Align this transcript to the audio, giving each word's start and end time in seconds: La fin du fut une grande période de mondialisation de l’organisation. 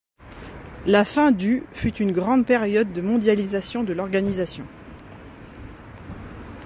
La 0.87 1.05
fin 1.05 1.31
du 1.31 1.61
fut 1.73 1.93
une 1.97 2.11
grande 2.11 2.47
période 2.47 2.91
de 2.91 3.01
mondialisation 3.01 3.83
de 3.83 3.93
l’organisation. 3.93 4.65